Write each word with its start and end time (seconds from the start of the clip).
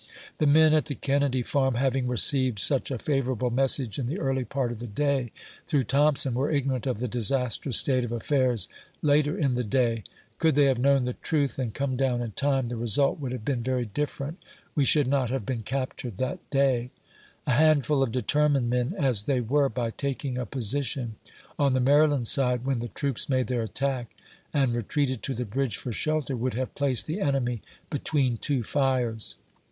The 0.39 0.47
men 0.47 0.73
at 0.73 0.85
the 0.85 0.95
Kennedy 0.95 1.43
Farm 1.43 1.75
having 1.75 2.07
received 2.07 2.57
such 2.57 2.89
a 2.89 2.97
favorable 2.97 3.51
message 3.51 3.99
in 3.99 4.07
the 4.07 4.17
early 4.17 4.43
part 4.43 4.71
of 4.71 4.79
the 4.79 4.87
day, 4.87 5.31
through 5.67 5.83
Thompson, 5.83 6.33
were 6.33 6.49
ignoraut 6.49 6.87
of 6.87 6.97
the 6.97 7.07
disastrous 7.07 7.77
state 7.77 8.03
of 8.03 8.11
affairs 8.11 8.67
later 9.03 9.37
in 9.37 9.53
the 9.53 9.63
day. 9.63 10.03
Could 10.39 10.55
they 10.55 10.63
have 10.65 10.79
kuown 10.79 11.03
the^ruth, 11.05 11.59
and 11.59 11.71
come 11.71 11.97
down 11.97 12.19
in 12.23 12.31
time, 12.31 12.65
the 12.65 12.75
result 12.77 13.19
44 13.19 13.27
A 13.27 13.29
VOICE 13.29 13.43
FROM 13.45 13.53
HARPER'S 13.53 13.65
FERRY. 13.65 13.75
would 13.75 13.81
have 13.83 13.85
been 13.85 13.89
very 13.93 14.05
different; 14.07 14.43
we 14.73 14.85
should 14.85 15.07
not 15.07 15.29
have 15.29 15.45
been 15.45 15.61
captured 15.61 16.17
that 16.17 16.49
day. 16.49 16.89
A 17.45 17.51
handful 17.51 18.01
of 18.01 18.11
determined 18.11 18.71
men, 18.71 18.95
as 18.97 19.25
they 19.25 19.39
were, 19.39 19.69
by 19.69 19.91
taking 19.91 20.35
a 20.35 20.47
position 20.47 21.17
on 21.59 21.73
the 21.75 21.79
Maryland 21.79 22.25
side, 22.25 22.65
when 22.65 22.79
the 22.79 22.87
troops 22.87 23.29
made 23.29 23.45
their 23.45 23.61
attack 23.61 24.07
and 24.51 24.73
retreated 24.73 25.21
to 25.21 25.35
the 25.35 25.45
bridge 25.45 25.77
for 25.77 25.91
shelter, 25.91 26.35
would 26.35 26.55
have 26.55 26.73
placed 26.73 27.05
the 27.05 27.19
enemy 27.21 27.61
between 27.91 28.37
two 28.37 28.63
fires. 28.63 29.35